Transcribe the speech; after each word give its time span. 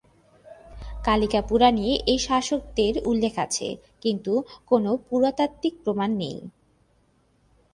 কালিকা 1.05 1.41
পুরাণে 1.41 1.87
এই 2.05 2.19
শাসকদের 2.19 2.93
উল্লেখ 3.05 3.33
আছে 3.37 3.67
কিন্তু 4.01 4.33
কোনো 4.67 4.91
পুরাতাত্ত্বিক 5.07 5.73
প্রমাণ 5.83 6.09
নেই। 6.15 6.37